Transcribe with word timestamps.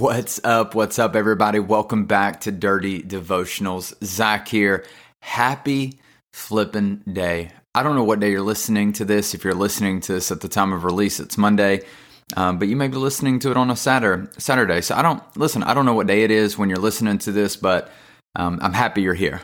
What's 0.00 0.40
up? 0.44 0.74
What's 0.74 0.98
up, 0.98 1.14
everybody? 1.14 1.58
Welcome 1.58 2.06
back 2.06 2.40
to 2.40 2.50
Dirty 2.50 3.02
Devotionals. 3.02 3.92
Zach 4.02 4.48
here. 4.48 4.86
Happy 5.20 6.00
flippin' 6.32 7.02
day. 7.12 7.50
I 7.74 7.82
don't 7.82 7.96
know 7.96 8.04
what 8.04 8.18
day 8.18 8.30
you're 8.30 8.40
listening 8.40 8.94
to 8.94 9.04
this. 9.04 9.34
If 9.34 9.44
you're 9.44 9.52
listening 9.52 10.00
to 10.00 10.14
this 10.14 10.32
at 10.32 10.40
the 10.40 10.48
time 10.48 10.72
of 10.72 10.84
release, 10.84 11.20
it's 11.20 11.36
Monday. 11.36 11.82
Um, 12.34 12.58
but 12.58 12.68
you 12.68 12.76
may 12.76 12.88
be 12.88 12.96
listening 12.96 13.40
to 13.40 13.50
it 13.50 13.58
on 13.58 13.70
a 13.70 13.76
Saturday. 13.76 14.26
Saturday. 14.38 14.80
So 14.80 14.94
I 14.94 15.02
don't 15.02 15.22
listen. 15.36 15.62
I 15.64 15.74
don't 15.74 15.84
know 15.84 15.92
what 15.92 16.06
day 16.06 16.22
it 16.22 16.30
is 16.30 16.56
when 16.56 16.70
you're 16.70 16.78
listening 16.78 17.18
to 17.18 17.32
this, 17.32 17.56
but 17.56 17.92
um, 18.34 18.58
I'm 18.62 18.72
happy 18.72 19.02
you're 19.02 19.12
here. 19.12 19.42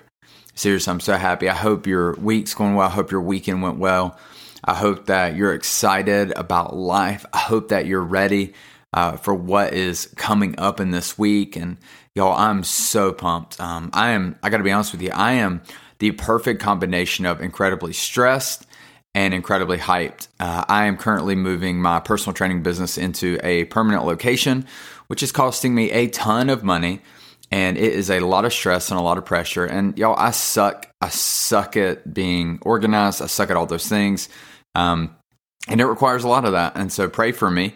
Seriously, 0.54 0.90
I'm 0.90 1.00
so 1.00 1.18
happy. 1.18 1.50
I 1.50 1.54
hope 1.54 1.86
your 1.86 2.14
week's 2.14 2.54
going 2.54 2.76
well. 2.76 2.88
I 2.88 2.92
hope 2.92 3.10
your 3.10 3.20
weekend 3.20 3.60
went 3.60 3.76
well. 3.76 4.18
I 4.64 4.72
hope 4.72 5.04
that 5.06 5.36
you're 5.36 5.52
excited 5.52 6.32
about 6.34 6.74
life. 6.74 7.26
I 7.30 7.40
hope 7.40 7.68
that 7.68 7.84
you're 7.84 8.00
ready 8.00 8.54
uh, 8.96 9.16
for 9.16 9.34
what 9.34 9.74
is 9.74 10.06
coming 10.16 10.58
up 10.58 10.80
in 10.80 10.90
this 10.90 11.18
week. 11.18 11.54
And 11.54 11.76
y'all, 12.14 12.32
I'm 12.32 12.64
so 12.64 13.12
pumped. 13.12 13.60
Um, 13.60 13.90
I 13.92 14.10
am, 14.10 14.36
I 14.42 14.48
got 14.48 14.56
to 14.56 14.64
be 14.64 14.72
honest 14.72 14.92
with 14.92 15.02
you, 15.02 15.10
I 15.12 15.32
am 15.32 15.62
the 15.98 16.12
perfect 16.12 16.62
combination 16.62 17.26
of 17.26 17.42
incredibly 17.42 17.92
stressed 17.92 18.66
and 19.14 19.34
incredibly 19.34 19.76
hyped. 19.76 20.28
Uh, 20.40 20.64
I 20.66 20.86
am 20.86 20.96
currently 20.96 21.34
moving 21.34 21.80
my 21.80 22.00
personal 22.00 22.32
training 22.32 22.62
business 22.62 22.96
into 22.96 23.38
a 23.42 23.64
permanent 23.66 24.06
location, 24.06 24.66
which 25.08 25.22
is 25.22 25.30
costing 25.30 25.74
me 25.74 25.90
a 25.90 26.08
ton 26.08 26.48
of 26.48 26.64
money. 26.64 27.02
And 27.50 27.76
it 27.76 27.92
is 27.92 28.10
a 28.10 28.20
lot 28.20 28.44
of 28.44 28.52
stress 28.52 28.90
and 28.90 28.98
a 28.98 29.02
lot 29.02 29.18
of 29.18 29.24
pressure. 29.24 29.64
And 29.64 29.96
y'all, 29.96 30.16
I 30.18 30.32
suck. 30.32 30.90
I 31.00 31.10
suck 31.10 31.76
at 31.76 32.12
being 32.12 32.58
organized. 32.62 33.22
I 33.22 33.26
suck 33.26 33.50
at 33.50 33.56
all 33.56 33.66
those 33.66 33.88
things. 33.88 34.28
Um, 34.74 35.14
and 35.68 35.80
it 35.80 35.86
requires 35.86 36.24
a 36.24 36.28
lot 36.28 36.44
of 36.44 36.52
that. 36.52 36.76
And 36.76 36.92
so 36.92 37.08
pray 37.08 37.32
for 37.32 37.50
me 37.50 37.74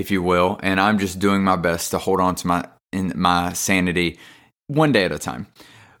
if 0.00 0.10
you 0.10 0.22
will. 0.22 0.58
And 0.62 0.80
I'm 0.80 0.98
just 0.98 1.18
doing 1.18 1.44
my 1.44 1.56
best 1.56 1.90
to 1.90 1.98
hold 1.98 2.20
on 2.20 2.34
to 2.36 2.46
my 2.46 2.68
in 2.92 3.12
my 3.14 3.52
sanity 3.52 4.18
one 4.66 4.92
day 4.92 5.04
at 5.04 5.12
a 5.12 5.18
time. 5.18 5.46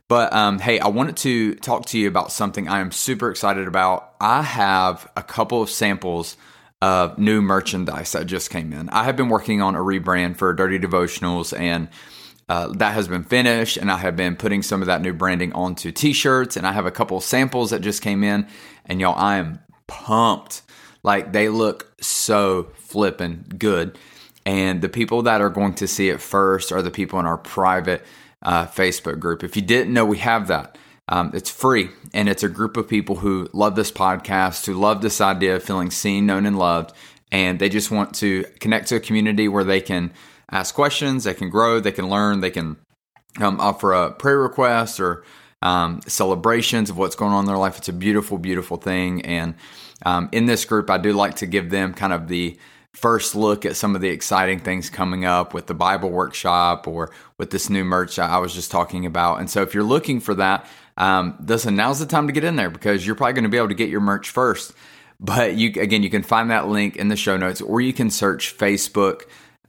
But 0.08 0.32
um, 0.32 0.58
hey, 0.58 0.80
I 0.80 0.88
wanted 0.88 1.16
to 1.18 1.54
talk 1.56 1.86
to 1.86 1.98
you 1.98 2.08
about 2.08 2.32
something 2.32 2.66
I 2.66 2.80
am 2.80 2.90
super 2.90 3.30
excited 3.30 3.68
about. 3.68 4.14
I 4.20 4.42
have 4.42 5.08
a 5.16 5.22
couple 5.22 5.62
of 5.62 5.70
samples 5.70 6.36
of 6.82 7.18
new 7.18 7.42
merchandise 7.42 8.12
that 8.12 8.26
just 8.26 8.50
came 8.50 8.72
in. 8.72 8.88
I 8.88 9.04
have 9.04 9.16
been 9.16 9.28
working 9.28 9.62
on 9.62 9.76
a 9.76 9.78
rebrand 9.78 10.36
for 10.36 10.52
Dirty 10.52 10.78
Devotionals, 10.78 11.56
and 11.56 11.88
uh, 12.48 12.68
that 12.78 12.94
has 12.94 13.06
been 13.06 13.22
finished. 13.22 13.76
And 13.76 13.92
I 13.92 13.98
have 13.98 14.16
been 14.16 14.34
putting 14.34 14.62
some 14.62 14.82
of 14.82 14.86
that 14.86 15.02
new 15.02 15.12
branding 15.12 15.52
onto 15.52 15.92
t 15.92 16.12
shirts. 16.12 16.56
And 16.56 16.66
I 16.66 16.72
have 16.72 16.86
a 16.86 16.90
couple 16.90 17.18
of 17.18 17.22
samples 17.22 17.70
that 17.70 17.80
just 17.80 18.02
came 18.02 18.24
in. 18.24 18.48
And 18.86 19.00
y'all, 19.00 19.16
I 19.16 19.36
am 19.36 19.60
pumped 19.86 20.62
like 21.04 21.32
they 21.32 21.48
look 21.48 21.92
so 22.02 22.72
flipping 22.90 23.44
good. 23.56 23.98
And 24.44 24.82
the 24.82 24.88
people 24.88 25.22
that 25.22 25.40
are 25.40 25.50
going 25.50 25.74
to 25.74 25.86
see 25.86 26.08
it 26.08 26.20
first 26.20 26.72
are 26.72 26.82
the 26.82 26.90
people 26.90 27.20
in 27.20 27.26
our 27.26 27.38
private 27.38 28.04
uh, 28.42 28.66
Facebook 28.66 29.18
group. 29.18 29.44
If 29.44 29.54
you 29.56 29.62
didn't 29.62 29.92
know, 29.92 30.04
we 30.04 30.18
have 30.18 30.48
that. 30.48 30.76
Um, 31.08 31.32
it's 31.34 31.50
free, 31.50 31.90
and 32.14 32.28
it's 32.28 32.44
a 32.44 32.48
group 32.48 32.76
of 32.76 32.88
people 32.88 33.16
who 33.16 33.48
love 33.52 33.74
this 33.74 33.90
podcast, 33.90 34.66
who 34.66 34.74
love 34.74 35.02
this 35.02 35.20
idea 35.20 35.56
of 35.56 35.62
feeling 35.62 35.90
seen, 35.90 36.24
known, 36.26 36.46
and 36.46 36.58
loved. 36.58 36.94
And 37.32 37.58
they 37.58 37.68
just 37.68 37.90
want 37.90 38.14
to 38.16 38.44
connect 38.60 38.88
to 38.88 38.96
a 38.96 39.00
community 39.00 39.48
where 39.48 39.64
they 39.64 39.80
can 39.80 40.12
ask 40.50 40.74
questions, 40.74 41.24
they 41.24 41.34
can 41.34 41.50
grow, 41.50 41.80
they 41.80 41.92
can 41.92 42.08
learn, 42.08 42.40
they 42.40 42.50
can 42.50 42.76
um, 43.40 43.60
offer 43.60 43.92
a 43.92 44.12
prayer 44.12 44.38
request 44.38 45.00
or 45.00 45.24
um, 45.62 46.00
celebrations 46.06 46.90
of 46.90 46.96
what's 46.96 47.16
going 47.16 47.32
on 47.32 47.40
in 47.40 47.46
their 47.46 47.58
life. 47.58 47.76
It's 47.78 47.88
a 47.88 47.92
beautiful, 47.92 48.38
beautiful 48.38 48.76
thing. 48.76 49.24
And 49.24 49.54
um, 50.06 50.28
in 50.32 50.46
this 50.46 50.64
group, 50.64 50.90
I 50.90 50.98
do 50.98 51.12
like 51.12 51.36
to 51.36 51.46
give 51.46 51.70
them 51.70 51.92
kind 51.92 52.12
of 52.12 52.28
the 52.28 52.58
first 52.92 53.34
look 53.34 53.64
at 53.64 53.76
some 53.76 53.94
of 53.94 54.00
the 54.00 54.08
exciting 54.08 54.58
things 54.58 54.90
coming 54.90 55.24
up 55.24 55.54
with 55.54 55.66
the 55.66 55.74
Bible 55.74 56.10
workshop 56.10 56.88
or 56.88 57.10
with 57.38 57.50
this 57.50 57.70
new 57.70 57.84
merch 57.84 58.18
I 58.18 58.38
was 58.38 58.54
just 58.54 58.70
talking 58.70 59.06
about. 59.06 59.38
And 59.38 59.48
so 59.48 59.62
if 59.62 59.74
you're 59.74 59.84
looking 59.84 60.20
for 60.20 60.34
that, 60.34 60.66
um, 60.96 61.36
listen, 61.46 61.76
now's 61.76 61.98
the 61.98 62.06
time 62.06 62.26
to 62.26 62.32
get 62.32 62.44
in 62.44 62.56
there 62.56 62.70
because 62.70 63.06
you're 63.06 63.14
probably 63.14 63.34
going 63.34 63.44
to 63.44 63.50
be 63.50 63.56
able 63.56 63.68
to 63.68 63.74
get 63.74 63.88
your 63.88 64.00
merch 64.00 64.30
first. 64.30 64.72
But 65.18 65.54
you 65.54 65.68
again, 65.80 66.02
you 66.02 66.10
can 66.10 66.22
find 66.22 66.50
that 66.50 66.68
link 66.68 66.96
in 66.96 67.08
the 67.08 67.16
show 67.16 67.36
notes, 67.36 67.60
or 67.60 67.80
you 67.80 67.92
can 67.92 68.10
search 68.10 68.56
Facebook. 68.56 69.22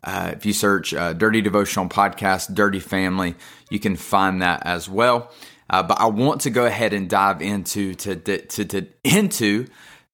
Uh, 0.04 0.32
if 0.34 0.46
you 0.46 0.54
search 0.54 0.94
uh, 0.94 1.14
Dirty 1.14 1.42
Devotional 1.42 1.88
Podcast, 1.88 2.56
Dirty 2.56 2.80
Family, 2.80 3.36
you 3.70 3.80
can 3.80 3.96
find 3.96 4.42
that 4.42 4.66
as 4.66 4.90
well. 4.90 5.32
Uh, 5.70 5.84
but 5.84 6.00
I 6.00 6.08
want 6.08 6.42
to 6.42 6.50
go 6.50 6.66
ahead 6.66 6.92
and 6.92 7.10
dive 7.10 7.42
into 7.42 7.94
to, 7.96 8.16
to, 8.16 8.66
to, 8.66 8.88
into 9.04 9.68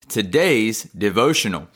today's 0.07 0.83
devotional. 0.83 1.67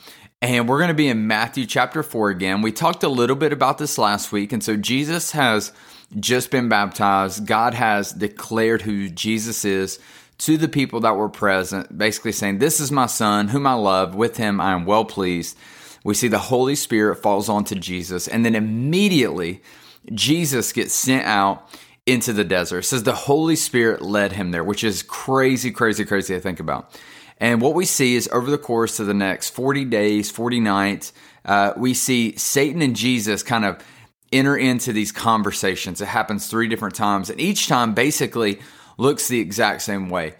And 0.42 0.68
we're 0.68 0.78
going 0.78 0.88
to 0.88 0.94
be 0.94 1.06
in 1.06 1.28
Matthew 1.28 1.66
chapter 1.66 2.02
4 2.02 2.30
again. 2.30 2.62
We 2.62 2.72
talked 2.72 3.04
a 3.04 3.08
little 3.08 3.36
bit 3.36 3.52
about 3.52 3.78
this 3.78 3.96
last 3.96 4.32
week. 4.32 4.52
And 4.52 4.62
so 4.62 4.76
Jesus 4.76 5.30
has 5.30 5.70
just 6.18 6.50
been 6.50 6.68
baptized. 6.68 7.46
God 7.46 7.74
has 7.74 8.10
declared 8.10 8.82
who 8.82 9.08
Jesus 9.08 9.64
is 9.64 10.00
to 10.38 10.56
the 10.56 10.66
people 10.66 10.98
that 11.00 11.14
were 11.14 11.28
present, 11.28 11.96
basically 11.96 12.32
saying, 12.32 12.58
This 12.58 12.80
is 12.80 12.90
my 12.90 13.06
son, 13.06 13.48
whom 13.48 13.68
I 13.68 13.74
love. 13.74 14.16
With 14.16 14.36
him 14.36 14.60
I 14.60 14.72
am 14.72 14.84
well 14.84 15.04
pleased. 15.04 15.56
We 16.02 16.14
see 16.14 16.26
the 16.26 16.38
Holy 16.38 16.74
Spirit 16.74 17.22
falls 17.22 17.48
onto 17.48 17.76
Jesus. 17.76 18.26
And 18.26 18.44
then 18.44 18.56
immediately, 18.56 19.62
Jesus 20.12 20.72
gets 20.72 20.92
sent 20.92 21.24
out 21.24 21.68
into 22.04 22.32
the 22.32 22.42
desert. 22.42 22.78
It 22.78 22.86
says 22.86 23.04
the 23.04 23.14
Holy 23.14 23.54
Spirit 23.54 24.02
led 24.02 24.32
him 24.32 24.50
there, 24.50 24.64
which 24.64 24.82
is 24.82 25.04
crazy, 25.04 25.70
crazy, 25.70 26.04
crazy 26.04 26.34
to 26.34 26.40
think 26.40 26.58
about. 26.58 26.98
And 27.38 27.60
what 27.60 27.74
we 27.74 27.84
see 27.84 28.14
is 28.14 28.28
over 28.32 28.50
the 28.50 28.58
course 28.58 29.00
of 29.00 29.06
the 29.06 29.14
next 29.14 29.50
40 29.50 29.84
days, 29.86 30.30
40 30.30 30.60
nights, 30.60 31.12
uh, 31.44 31.72
we 31.76 31.94
see 31.94 32.36
Satan 32.36 32.82
and 32.82 32.94
Jesus 32.94 33.42
kind 33.42 33.64
of 33.64 33.82
enter 34.32 34.56
into 34.56 34.92
these 34.92 35.12
conversations. 35.12 36.00
It 36.00 36.08
happens 36.08 36.46
three 36.46 36.68
different 36.68 36.94
times, 36.94 37.30
and 37.30 37.40
each 37.40 37.68
time 37.68 37.94
basically 37.94 38.60
looks 38.96 39.28
the 39.28 39.40
exact 39.40 39.82
same 39.82 40.08
way. 40.08 40.34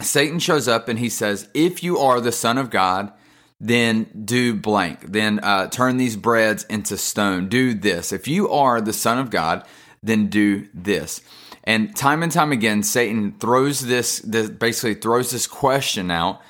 Satan 0.00 0.38
shows 0.38 0.68
up 0.68 0.88
and 0.88 0.98
he 0.98 1.08
says, 1.08 1.48
If 1.54 1.82
you 1.82 1.98
are 1.98 2.20
the 2.20 2.32
Son 2.32 2.58
of 2.58 2.70
God, 2.70 3.12
then 3.60 4.06
do 4.24 4.54
blank. 4.54 5.12
Then 5.12 5.40
uh, 5.42 5.68
turn 5.68 5.96
these 5.96 6.16
breads 6.16 6.64
into 6.64 6.98
stone. 6.98 7.48
Do 7.48 7.74
this. 7.74 8.12
If 8.12 8.28
you 8.28 8.50
are 8.50 8.80
the 8.80 8.92
Son 8.92 9.18
of 9.18 9.30
God, 9.30 9.64
then 10.02 10.26
do 10.26 10.68
this. 10.74 11.22
And 11.64 11.96
time 11.96 12.22
and 12.22 12.30
time 12.30 12.52
again, 12.52 12.82
Satan 12.82 13.34
throws 13.40 13.80
this, 13.80 14.18
this 14.20 14.50
basically 14.50 14.94
throws 14.94 15.30
this 15.30 15.46
question 15.46 16.10
out 16.10 16.42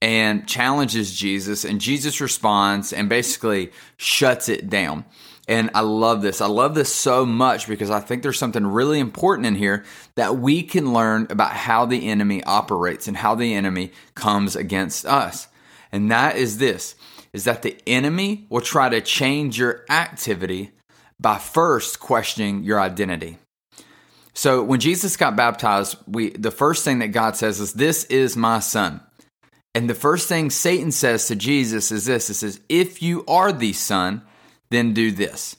and 0.00 0.46
challenges 0.46 1.14
Jesus, 1.14 1.64
and 1.64 1.80
Jesus 1.80 2.20
responds 2.20 2.92
and 2.92 3.08
basically 3.08 3.72
shuts 3.96 4.48
it 4.48 4.68
down. 4.68 5.04
And 5.46 5.70
I 5.74 5.80
love 5.80 6.22
this. 6.22 6.40
I 6.40 6.46
love 6.46 6.74
this 6.74 6.92
so 6.94 7.26
much 7.26 7.68
because 7.68 7.90
I 7.90 8.00
think 8.00 8.22
there's 8.22 8.38
something 8.38 8.66
really 8.66 8.98
important 8.98 9.46
in 9.46 9.54
here 9.54 9.84
that 10.14 10.38
we 10.38 10.62
can 10.62 10.94
learn 10.94 11.26
about 11.28 11.52
how 11.52 11.84
the 11.84 12.08
enemy 12.08 12.42
operates 12.44 13.06
and 13.08 13.16
how 13.16 13.34
the 13.34 13.54
enemy 13.54 13.92
comes 14.14 14.56
against 14.56 15.04
us. 15.04 15.48
And 15.92 16.10
that 16.10 16.36
is 16.36 16.58
this 16.58 16.96
is 17.34 17.44
that 17.44 17.62
the 17.62 17.76
enemy 17.86 18.46
will 18.48 18.60
try 18.60 18.88
to 18.88 19.00
change 19.00 19.58
your 19.58 19.84
activity 19.90 20.70
by 21.18 21.36
first 21.36 21.98
questioning 21.98 22.62
your 22.62 22.80
identity. 22.80 23.38
So 24.34 24.62
when 24.62 24.80
Jesus 24.80 25.16
got 25.16 25.36
baptized, 25.36 25.96
we 26.06 26.30
the 26.30 26.50
first 26.50 26.84
thing 26.84 26.98
that 26.98 27.08
God 27.08 27.36
says 27.36 27.60
is, 27.60 27.72
"This 27.72 28.04
is 28.04 28.36
my 28.36 28.58
son." 28.58 29.00
And 29.74 29.88
the 29.88 29.94
first 29.94 30.28
thing 30.28 30.50
Satan 30.50 30.92
says 30.92 31.26
to 31.28 31.36
Jesus 31.36 31.92
is 31.92 32.06
this: 32.06 32.30
It 32.30 32.34
says, 32.34 32.60
"If 32.68 33.02
you 33.02 33.24
are 33.26 33.52
the 33.52 33.72
son, 33.72 34.22
then 34.70 34.92
do 34.92 35.10
this." 35.10 35.56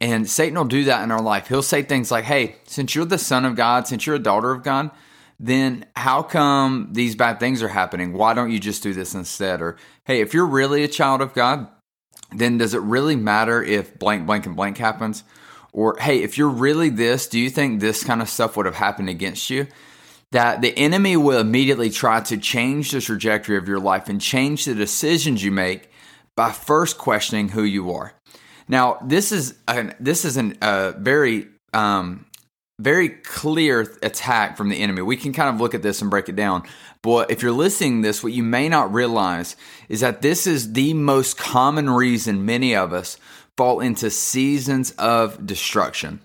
And 0.00 0.30
Satan 0.30 0.56
will 0.56 0.64
do 0.64 0.84
that 0.84 1.02
in 1.02 1.10
our 1.10 1.20
life. 1.20 1.48
He'll 1.48 1.62
say 1.62 1.82
things 1.82 2.10
like, 2.12 2.24
"Hey, 2.24 2.56
since 2.66 2.94
you're 2.94 3.04
the 3.04 3.18
son 3.18 3.44
of 3.44 3.56
God, 3.56 3.88
since 3.88 4.06
you're 4.06 4.16
a 4.16 4.20
daughter 4.20 4.52
of 4.52 4.62
God, 4.62 4.92
then 5.40 5.84
how 5.96 6.22
come 6.22 6.90
these 6.92 7.16
bad 7.16 7.40
things 7.40 7.62
are 7.62 7.68
happening? 7.68 8.12
Why 8.12 8.32
don't 8.32 8.52
you 8.52 8.60
just 8.60 8.82
do 8.82 8.94
this 8.94 9.14
instead?" 9.14 9.60
Or, 9.60 9.76
"Hey, 10.04 10.20
if 10.20 10.34
you're 10.34 10.46
really 10.46 10.84
a 10.84 10.88
child 10.88 11.20
of 11.20 11.34
God, 11.34 11.66
then 12.32 12.58
does 12.58 12.74
it 12.74 12.80
really 12.82 13.16
matter 13.16 13.60
if 13.60 13.98
blank, 13.98 14.24
blank, 14.24 14.46
and 14.46 14.54
blank 14.54 14.78
happens?" 14.78 15.24
Or, 15.72 15.96
hey, 16.00 16.22
if 16.22 16.38
you're 16.38 16.48
really 16.48 16.88
this, 16.88 17.26
do 17.26 17.38
you 17.38 17.50
think 17.50 17.80
this 17.80 18.04
kind 18.04 18.22
of 18.22 18.28
stuff 18.28 18.56
would 18.56 18.66
have 18.66 18.74
happened 18.74 19.08
against 19.08 19.50
you? 19.50 19.66
That 20.32 20.60
the 20.60 20.76
enemy 20.76 21.16
will 21.16 21.38
immediately 21.38 21.90
try 21.90 22.20
to 22.20 22.36
change 22.36 22.90
the 22.90 23.00
trajectory 23.00 23.56
of 23.56 23.68
your 23.68 23.78
life 23.78 24.08
and 24.08 24.20
change 24.20 24.64
the 24.64 24.74
decisions 24.74 25.42
you 25.42 25.50
make 25.50 25.90
by 26.36 26.52
first 26.52 26.98
questioning 26.98 27.50
who 27.50 27.62
you 27.62 27.92
are. 27.92 28.14
Now, 28.68 28.98
this 29.04 29.32
is 29.32 29.54
a, 29.66 29.94
this 29.98 30.24
is 30.24 30.36
a 30.36 30.52
uh, 30.60 30.92
very 30.98 31.48
um, 31.72 32.26
very 32.80 33.08
clear 33.08 33.80
attack 34.02 34.56
from 34.56 34.68
the 34.68 34.80
enemy. 34.80 35.02
We 35.02 35.16
can 35.16 35.32
kind 35.32 35.52
of 35.52 35.60
look 35.60 35.74
at 35.74 35.82
this 35.82 36.00
and 36.00 36.10
break 36.10 36.28
it 36.28 36.36
down. 36.36 36.62
But 37.02 37.30
if 37.30 37.42
you're 37.42 37.52
listening 37.52 38.02
this, 38.02 38.22
what 38.22 38.32
you 38.32 38.42
may 38.42 38.68
not 38.68 38.92
realize 38.92 39.56
is 39.88 40.00
that 40.00 40.22
this 40.22 40.46
is 40.46 40.72
the 40.72 40.94
most 40.94 41.36
common 41.36 41.90
reason 41.90 42.44
many 42.44 42.76
of 42.76 42.92
us 42.92 43.16
fall 43.58 43.80
into 43.80 44.08
seasons 44.08 44.92
of 44.92 45.44
destruction. 45.44 46.20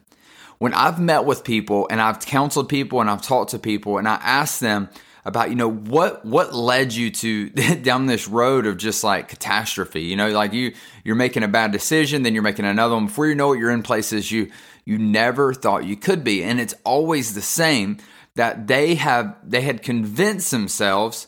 When 0.60 0.72
I've 0.76 1.02
met 1.02 1.26
with 1.26 1.44
people 1.44 1.88
and 1.90 2.00
I've 2.00 2.20
counseled 2.20 2.70
people 2.70 3.02
and 3.02 3.10
I've 3.10 3.24
talked 3.24 3.52
to 3.52 3.60
people 3.60 3.98
and 3.98 4.08
I 4.08 4.20
ask 4.22 4.60
them 4.60 4.88
about, 5.26 5.50
you 5.50 5.56
know, 5.56 5.72
what 5.72 6.24
what 6.24 6.54
led 6.54 6.94
you 6.94 7.10
to 7.10 7.50
down 7.82 8.06
this 8.06 8.28
road 8.28 8.68
of 8.68 8.78
just 8.78 9.04
like 9.04 9.30
catastrophe, 9.30 10.04
you 10.04 10.16
know, 10.16 10.30
like 10.30 10.54
you 10.54 10.76
you're 11.04 11.16
making 11.16 11.42
a 11.42 11.48
bad 11.48 11.72
decision, 11.72 12.22
then 12.22 12.36
you're 12.36 12.44
making 12.44 12.66
another 12.66 12.94
one. 12.94 13.08
Before 13.08 13.26
you 13.26 13.34
know 13.34 13.54
it, 13.54 13.60
you're 13.60 13.72
in 13.72 13.82
places 13.82 14.32
you 14.32 14.52
you 14.86 15.00
never 15.00 15.56
thought 15.56 15.86
you 15.86 15.96
could 15.96 16.24
be. 16.24 16.44
And 16.44 16.62
it's 16.62 16.76
always 16.84 17.34
the 17.34 17.42
same 17.42 17.98
that 18.36 18.68
they 18.68 18.94
have 18.94 19.36
they 19.44 19.62
had 19.62 19.82
convinced 19.82 20.52
themselves 20.52 21.28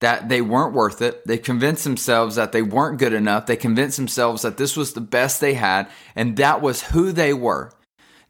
that 0.00 0.28
they 0.28 0.42
weren't 0.42 0.74
worth 0.74 1.00
it. 1.00 1.26
They 1.26 1.38
convinced 1.38 1.84
themselves 1.84 2.36
that 2.36 2.52
they 2.52 2.62
weren't 2.62 2.98
good 2.98 3.12
enough. 3.12 3.46
They 3.46 3.56
convinced 3.56 3.96
themselves 3.96 4.42
that 4.42 4.56
this 4.56 4.76
was 4.76 4.92
the 4.92 5.00
best 5.00 5.40
they 5.40 5.54
had 5.54 5.88
and 6.14 6.36
that 6.36 6.60
was 6.60 6.82
who 6.82 7.12
they 7.12 7.32
were. 7.32 7.72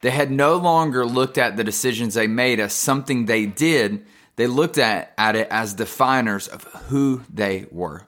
They 0.01 0.11
had 0.11 0.31
no 0.31 0.57
longer 0.57 1.05
looked 1.05 1.39
at 1.39 1.57
the 1.57 1.65
decisions 1.65 2.15
they 2.15 2.27
made 2.27 2.61
as 2.61 2.73
something 2.73 3.27
they 3.27 3.47
did. 3.47 4.05
They 4.37 4.47
looked 4.47 4.79
at, 4.79 5.13
at 5.19 5.35
it 5.35 5.49
as 5.51 5.75
definers 5.75 6.47
of 6.47 6.65
who 6.89 7.23
they 7.33 7.67
were. 7.71 8.07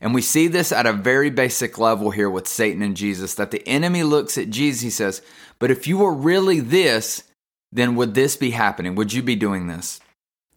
And 0.00 0.14
we 0.14 0.22
see 0.22 0.46
this 0.46 0.72
at 0.72 0.86
a 0.86 0.92
very 0.92 1.30
basic 1.30 1.78
level 1.78 2.10
here 2.10 2.30
with 2.30 2.46
Satan 2.46 2.82
and 2.82 2.96
Jesus 2.96 3.34
that 3.34 3.50
the 3.50 3.66
enemy 3.68 4.04
looks 4.04 4.38
at 4.38 4.50
Jesus, 4.50 4.80
he 4.80 4.90
says, 4.90 5.22
But 5.58 5.70
if 5.70 5.86
you 5.86 5.98
were 5.98 6.14
really 6.14 6.60
this, 6.60 7.24
then 7.72 7.96
would 7.96 8.14
this 8.14 8.36
be 8.36 8.50
happening? 8.50 8.94
Would 8.94 9.12
you 9.12 9.22
be 9.22 9.36
doing 9.36 9.66
this? 9.66 10.00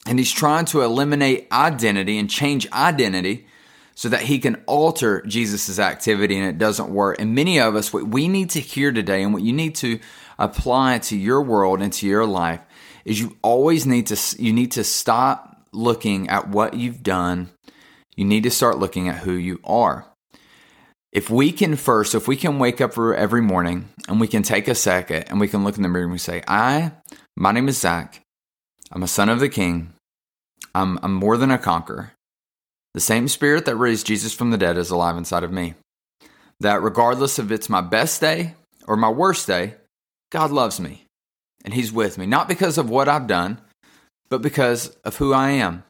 And 0.06 0.18
he's 0.18 0.32
trying 0.32 0.66
to 0.66 0.82
eliminate 0.82 1.48
identity 1.52 2.18
and 2.18 2.30
change 2.30 2.70
identity 2.72 3.48
so 3.94 4.10
that 4.10 4.22
he 4.24 4.40
can 4.40 4.56
alter 4.66 5.22
Jesus' 5.28 5.78
activity 5.78 6.38
and 6.38 6.48
it 6.48 6.58
doesn't 6.58 6.90
work. 6.90 7.18
And 7.20 7.36
many 7.36 7.60
of 7.60 7.76
us, 7.76 7.94
what 7.94 8.08
we 8.08 8.28
need 8.28 8.50
to 8.52 8.60
hear 8.60 8.92
today 8.92 9.22
and 9.22 9.34
what 9.34 9.44
you 9.44 9.54
need 9.54 9.76
to 9.76 10.00
apply 10.40 11.00
to 11.00 11.16
your 11.16 11.42
world 11.44 11.82
and 11.82 11.94
to 11.94 12.08
your 12.08 12.26
life 12.26 12.62
is 13.06 13.20
you 13.20 13.38
always 13.44 13.86
need 13.86 14.08
to, 14.08 14.42
you 14.42 14.54
need 14.54 14.72
to 14.72 14.84
stop 14.84 15.68
looking 15.72 16.30
at 16.30 16.50
what 16.50 16.74
you've 16.74 17.04
done. 17.04 17.52
You 18.16 18.26
need 18.26 18.44
to 18.44 18.52
start 18.52 18.80
looking 18.80 19.08
at 19.08 19.18
who 19.18 19.34
you 19.34 19.60
are. 19.64 20.08
If 21.12 21.30
we 21.30 21.52
can 21.52 21.76
first, 21.76 22.16
if 22.16 22.28
we 22.28 22.38
can 22.38 22.58
wake 22.58 22.80
up 22.80 22.98
every 22.98 23.42
morning 23.42 23.90
and 24.08 24.20
we 24.20 24.28
can 24.28 24.44
take 24.44 24.68
a 24.68 24.76
second 24.76 25.26
and 25.28 25.40
we 25.40 25.48
can 25.48 25.64
look 25.64 25.76
in 25.76 25.84
the 25.84 25.90
mirror 25.90 26.06
and 26.06 26.12
we 26.12 26.18
say, 26.18 26.42
I, 26.48 26.94
my 27.36 27.52
name 27.52 27.68
is 27.68 27.80
Zach. 27.80 28.24
I'm 28.92 29.04
a 29.04 29.08
son 29.08 29.30
of 29.30 29.40
the 29.40 29.50
king. 29.50 29.94
I'm, 30.76 31.00
I'm 31.02 31.14
more 31.14 31.38
than 31.38 31.52
a 31.52 31.58
conqueror. 31.58 32.12
The 32.94 33.00
same 33.00 33.28
spirit 33.28 33.66
that 33.66 33.78
raised 33.78 34.06
Jesus 34.06 34.34
from 34.34 34.52
the 34.52 34.58
dead 34.58 34.78
is 34.78 34.90
alive 34.90 35.16
inside 35.16 35.44
of 35.44 35.52
me. 35.52 35.76
That 36.60 36.82
regardless 36.82 37.40
if 37.40 37.52
it's 37.52 37.70
my 37.70 37.82
best 37.82 38.20
day 38.20 38.56
or 38.88 38.98
my 38.98 39.10
worst 39.10 39.48
day, 39.48 39.76
God 40.30 40.52
loves 40.52 40.80
me 40.80 41.06
and 41.64 41.74
He's 41.74 41.92
with 41.92 42.18
me. 42.18 42.26
Not 42.26 42.48
because 42.48 42.78
of 42.78 42.90
what 42.90 43.08
I've 43.08 43.28
done, 43.28 43.62
but 44.30 44.42
because 44.42 44.90
of 45.06 45.18
who 45.18 45.34
I 45.34 45.52
am. 45.52 45.84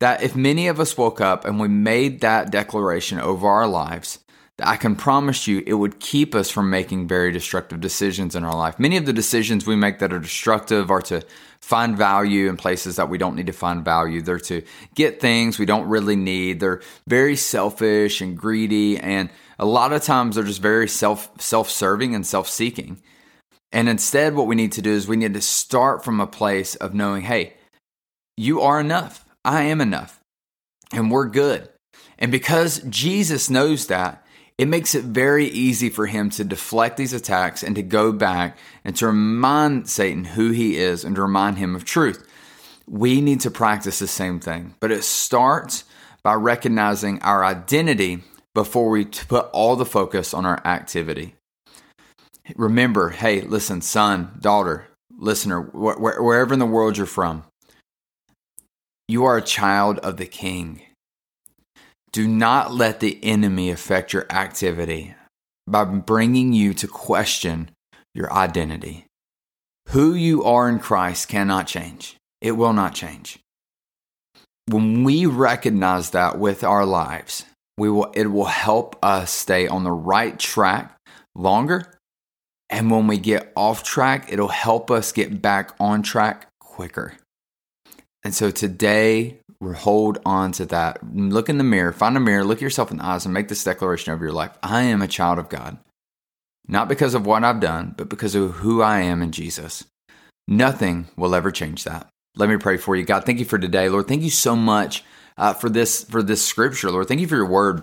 That 0.00 0.22
if 0.22 0.36
many 0.36 0.68
of 0.68 0.78
us 0.78 0.96
woke 0.96 1.20
up 1.20 1.44
and 1.44 1.58
we 1.58 1.68
made 1.68 2.20
that 2.20 2.50
declaration 2.50 3.18
over 3.20 3.48
our 3.48 3.66
lives, 3.66 4.18
I 4.60 4.76
can 4.76 4.96
promise 4.96 5.46
you 5.46 5.62
it 5.66 5.74
would 5.74 6.00
keep 6.00 6.34
us 6.34 6.50
from 6.50 6.68
making 6.68 7.06
very 7.06 7.30
destructive 7.30 7.80
decisions 7.80 8.34
in 8.34 8.44
our 8.44 8.56
life. 8.56 8.78
Many 8.78 8.96
of 8.96 9.06
the 9.06 9.12
decisions 9.12 9.66
we 9.66 9.76
make 9.76 10.00
that 10.00 10.12
are 10.12 10.18
destructive 10.18 10.90
are 10.90 11.02
to 11.02 11.22
find 11.60 11.96
value 11.96 12.48
in 12.48 12.56
places 12.56 12.96
that 12.96 13.08
we 13.08 13.18
don't 13.18 13.36
need 13.36 13.46
to 13.46 13.52
find 13.52 13.84
value. 13.84 14.20
They're 14.20 14.40
to 14.40 14.62
get 14.96 15.20
things 15.20 15.58
we 15.58 15.66
don't 15.66 15.88
really 15.88 16.16
need. 16.16 16.58
They're 16.58 16.82
very 17.06 17.36
selfish 17.36 18.20
and 18.20 18.36
greedy 18.36 18.98
and 18.98 19.30
a 19.60 19.66
lot 19.66 19.92
of 19.92 20.02
times 20.02 20.34
they're 20.34 20.44
just 20.44 20.62
very 20.62 20.88
self 20.88 21.30
self-serving 21.40 22.14
and 22.14 22.26
self-seeking. 22.26 23.00
And 23.70 23.88
instead 23.88 24.34
what 24.34 24.46
we 24.46 24.56
need 24.56 24.72
to 24.72 24.82
do 24.82 24.90
is 24.90 25.06
we 25.06 25.16
need 25.16 25.34
to 25.34 25.40
start 25.40 26.04
from 26.04 26.20
a 26.20 26.26
place 26.26 26.74
of 26.76 26.94
knowing, 26.94 27.22
"Hey, 27.22 27.54
you 28.36 28.60
are 28.60 28.80
enough. 28.80 29.24
I 29.44 29.62
am 29.64 29.80
enough. 29.80 30.20
And 30.92 31.10
we're 31.10 31.28
good." 31.28 31.68
And 32.18 32.32
because 32.32 32.80
Jesus 32.88 33.50
knows 33.50 33.86
that, 33.86 34.24
it 34.58 34.66
makes 34.66 34.96
it 34.96 35.04
very 35.04 35.46
easy 35.46 35.88
for 35.88 36.06
him 36.06 36.30
to 36.30 36.44
deflect 36.44 36.96
these 36.96 37.12
attacks 37.12 37.62
and 37.62 37.76
to 37.76 37.82
go 37.82 38.10
back 38.12 38.58
and 38.84 38.94
to 38.96 39.06
remind 39.06 39.88
Satan 39.88 40.24
who 40.24 40.50
he 40.50 40.76
is 40.76 41.04
and 41.04 41.14
to 41.14 41.22
remind 41.22 41.58
him 41.58 41.76
of 41.76 41.84
truth. 41.84 42.28
We 42.88 43.20
need 43.20 43.40
to 43.42 43.50
practice 43.50 44.00
the 44.00 44.08
same 44.08 44.40
thing, 44.40 44.74
but 44.80 44.90
it 44.90 45.04
starts 45.04 45.84
by 46.24 46.34
recognizing 46.34 47.22
our 47.22 47.44
identity 47.44 48.24
before 48.52 48.90
we 48.90 49.04
put 49.04 49.46
all 49.52 49.76
the 49.76 49.86
focus 49.86 50.34
on 50.34 50.44
our 50.44 50.60
activity. 50.66 51.34
Remember, 52.56 53.10
hey, 53.10 53.42
listen, 53.42 53.80
son, 53.80 54.38
daughter, 54.40 54.88
listener, 55.16 55.62
wh- 55.62 56.00
wherever 56.00 56.52
in 56.52 56.58
the 56.58 56.66
world 56.66 56.96
you're 56.96 57.06
from, 57.06 57.44
you 59.06 59.24
are 59.24 59.36
a 59.36 59.42
child 59.42 59.98
of 60.00 60.16
the 60.16 60.26
king. 60.26 60.82
Do 62.12 62.26
not 62.26 62.72
let 62.72 63.00
the 63.00 63.18
enemy 63.22 63.70
affect 63.70 64.12
your 64.12 64.26
activity 64.30 65.14
by 65.66 65.84
bringing 65.84 66.52
you 66.52 66.72
to 66.74 66.88
question 66.88 67.70
your 68.14 68.32
identity. 68.32 69.04
Who 69.88 70.14
you 70.14 70.44
are 70.44 70.68
in 70.68 70.78
Christ 70.78 71.28
cannot 71.28 71.66
change, 71.66 72.16
it 72.40 72.52
will 72.52 72.72
not 72.72 72.94
change. 72.94 73.38
When 74.66 75.04
we 75.04 75.26
recognize 75.26 76.10
that 76.10 76.38
with 76.38 76.62
our 76.62 76.84
lives, 76.84 77.44
we 77.78 77.88
will, 77.88 78.10
it 78.14 78.26
will 78.26 78.46
help 78.46 78.96
us 79.02 79.30
stay 79.30 79.66
on 79.66 79.84
the 79.84 79.92
right 79.92 80.38
track 80.38 80.94
longer. 81.34 81.94
And 82.68 82.90
when 82.90 83.06
we 83.06 83.16
get 83.16 83.52
off 83.56 83.82
track, 83.82 84.30
it'll 84.30 84.48
help 84.48 84.90
us 84.90 85.12
get 85.12 85.40
back 85.40 85.72
on 85.80 86.02
track 86.02 86.48
quicker. 86.60 87.14
And 88.24 88.34
so 88.34 88.50
today, 88.50 89.37
hold 89.60 90.18
on 90.24 90.52
to 90.52 90.66
that. 90.66 90.98
Look 91.14 91.48
in 91.48 91.58
the 91.58 91.64
mirror, 91.64 91.92
find 91.92 92.16
a 92.16 92.20
mirror, 92.20 92.44
look 92.44 92.60
yourself 92.60 92.90
in 92.90 92.98
the 92.98 93.04
eyes, 93.04 93.24
and 93.24 93.34
make 93.34 93.48
this 93.48 93.64
declaration 93.64 94.12
over 94.12 94.24
your 94.24 94.34
life 94.34 94.56
I 94.62 94.82
am 94.82 95.02
a 95.02 95.08
child 95.08 95.38
of 95.38 95.48
God. 95.48 95.78
Not 96.66 96.88
because 96.88 97.14
of 97.14 97.26
what 97.26 97.44
I've 97.44 97.60
done, 97.60 97.94
but 97.96 98.08
because 98.08 98.34
of 98.34 98.56
who 98.56 98.82
I 98.82 99.00
am 99.00 99.22
in 99.22 99.32
Jesus. 99.32 99.84
Nothing 100.46 101.08
will 101.16 101.34
ever 101.34 101.50
change 101.50 101.84
that. 101.84 102.08
Let 102.36 102.48
me 102.48 102.56
pray 102.56 102.76
for 102.76 102.94
you. 102.94 103.04
God, 103.04 103.24
thank 103.24 103.38
you 103.38 103.44
for 103.44 103.58
today. 103.58 103.88
Lord, 103.88 104.06
thank 104.06 104.22
you 104.22 104.30
so 104.30 104.54
much 104.54 105.02
uh, 105.36 105.54
for 105.54 105.68
this 105.68 106.04
for 106.04 106.22
this 106.22 106.44
scripture. 106.44 106.90
Lord, 106.90 107.08
thank 107.08 107.20
you 107.20 107.26
for 107.26 107.36
your 107.36 107.46
word. 107.46 107.82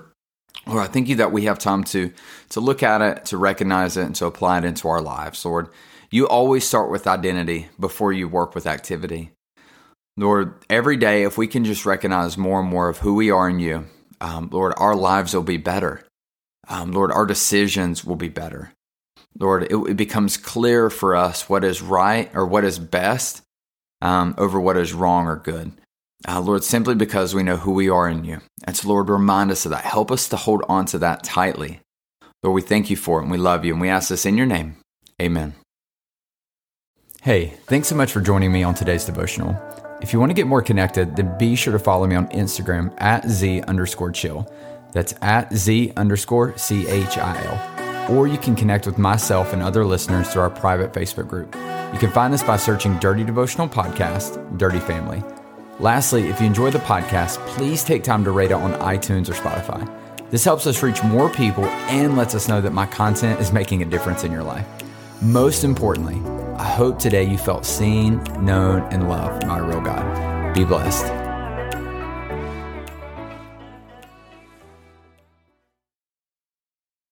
Lord, 0.67 0.83
I 0.83 0.87
thank 0.87 1.09
you 1.09 1.15
that 1.17 1.31
we 1.31 1.45
have 1.45 1.59
time 1.59 1.83
to 1.85 2.13
to 2.49 2.59
look 2.59 2.83
at 2.83 3.01
it, 3.01 3.25
to 3.25 3.37
recognize 3.37 3.97
it, 3.97 4.05
and 4.05 4.15
to 4.15 4.25
apply 4.25 4.59
it 4.59 4.65
into 4.65 4.87
our 4.87 5.01
lives. 5.01 5.43
Lord, 5.45 5.69
you 6.09 6.27
always 6.27 6.65
start 6.65 6.89
with 6.89 7.07
identity 7.07 7.67
before 7.79 8.13
you 8.13 8.27
work 8.27 8.55
with 8.55 8.67
activity. 8.67 9.31
Lord, 10.17 10.53
every 10.69 10.95
day, 10.97 11.23
if 11.23 11.37
we 11.37 11.47
can 11.47 11.65
just 11.65 11.85
recognize 11.85 12.37
more 12.37 12.61
and 12.61 12.69
more 12.69 12.87
of 12.87 12.99
who 12.99 13.15
we 13.15 13.31
are 13.31 13.49
in 13.49 13.59
you, 13.59 13.85
um, 14.21 14.49
Lord, 14.51 14.73
our 14.77 14.95
lives 14.95 15.33
will 15.33 15.43
be 15.43 15.57
better. 15.57 16.05
Um, 16.67 16.91
Lord, 16.91 17.11
our 17.11 17.25
decisions 17.25 18.05
will 18.05 18.15
be 18.15 18.29
better. 18.29 18.71
Lord, 19.37 19.63
it, 19.63 19.75
it, 19.75 19.97
becomes 19.97 20.37
clear 20.37 20.89
for 20.89 21.15
us 21.15 21.49
what 21.49 21.65
is 21.65 21.81
right 21.81 22.31
or 22.33 22.45
what 22.45 22.63
is 22.63 22.79
best 22.79 23.41
um, 24.01 24.33
over 24.37 24.59
what 24.59 24.77
is 24.77 24.93
wrong 24.93 25.27
or 25.27 25.35
good. 25.35 25.73
Uh, 26.27 26.39
Lord, 26.39 26.63
simply 26.63 26.95
because 26.95 27.35
we 27.35 27.43
know 27.43 27.57
who 27.57 27.73
we 27.73 27.89
are 27.89 28.07
in 28.07 28.23
you. 28.23 28.39
And 28.63 28.75
so, 28.75 28.87
Lord, 28.87 29.09
remind 29.09 29.51
us 29.51 29.65
of 29.65 29.71
that. 29.71 29.83
Help 29.83 30.11
us 30.11 30.29
to 30.29 30.37
hold 30.37 30.63
on 30.69 30.85
to 30.87 30.97
that 30.99 31.23
tightly. 31.23 31.81
Lord, 32.41 32.55
we 32.55 32.61
thank 32.61 32.89
you 32.89 32.95
for 32.95 33.19
it 33.19 33.23
and 33.23 33.31
we 33.31 33.37
love 33.37 33.65
you 33.65 33.73
and 33.73 33.81
we 33.81 33.89
ask 33.89 34.09
this 34.09 34.25
in 34.25 34.37
your 34.37 34.47
name. 34.47 34.77
Amen. 35.21 35.55
Hey, 37.21 37.57
thanks 37.65 37.89
so 37.89 37.95
much 37.95 38.11
for 38.11 38.21
joining 38.21 38.51
me 38.51 38.63
on 38.63 38.75
today's 38.75 39.05
devotional. 39.05 39.59
If 40.01 40.11
you 40.11 40.19
want 40.19 40.29
to 40.29 40.33
get 40.33 40.45
more 40.45 40.61
connected, 40.61 41.15
then 41.15 41.37
be 41.37 41.55
sure 41.55 41.71
to 41.71 41.79
follow 41.79 42.05
me 42.05 42.15
on 42.15 42.27
Instagram 42.27 42.93
at 42.97 43.27
Z 43.29 43.61
underscore 43.61 44.11
chill. 44.11 44.51
That's 44.91 45.15
at 45.21 45.53
Z 45.53 45.93
underscore 45.95 46.57
C 46.57 46.87
H 46.87 47.17
I 47.17 47.43
L. 47.43 48.15
Or 48.15 48.27
you 48.27 48.37
can 48.37 48.55
connect 48.55 48.85
with 48.85 48.97
myself 48.97 49.53
and 49.53 49.63
other 49.63 49.85
listeners 49.85 50.29
through 50.29 50.43
our 50.43 50.49
private 50.49 50.93
Facebook 50.93 51.27
group. 51.27 51.55
You 51.93 51.99
can 51.99 52.11
find 52.11 52.33
this 52.33 52.43
by 52.43 52.57
searching 52.57 52.97
Dirty 52.99 53.23
Devotional 53.23 53.69
Podcast, 53.69 54.57
Dirty 54.57 54.79
Family. 54.79 55.23
Lastly, 55.79 56.27
if 56.27 56.39
you 56.39 56.45
enjoy 56.45 56.71
the 56.71 56.79
podcast, 56.79 57.37
please 57.47 57.83
take 57.83 58.03
time 58.03 58.23
to 58.25 58.31
rate 58.31 58.51
it 58.51 58.55
on 58.55 58.73
iTunes 58.81 59.29
or 59.29 59.33
Spotify. 59.33 59.89
This 60.29 60.43
helps 60.43 60.67
us 60.67 60.83
reach 60.83 61.03
more 61.03 61.29
people 61.29 61.65
and 61.65 62.17
lets 62.17 62.35
us 62.35 62.47
know 62.47 62.59
that 62.61 62.73
my 62.73 62.85
content 62.85 63.39
is 63.39 63.53
making 63.53 63.81
a 63.81 63.85
difference 63.85 64.23
in 64.23 64.31
your 64.31 64.43
life. 64.43 64.67
Most 65.21 65.63
importantly, 65.63 66.19
I 66.57 66.63
hope 66.63 66.99
today 66.99 67.23
you 67.23 67.37
felt 67.37 67.65
seen, 67.65 68.23
known, 68.39 68.81
and 68.93 69.09
loved 69.09 69.45
by 69.45 69.59
a 69.59 69.63
real 69.63 69.81
God. 69.81 70.53
Be 70.53 70.63
blessed. 70.63 71.24